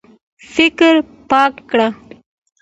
فکر 0.53 0.93
پاک 1.29 1.53
کړه. 1.69 1.87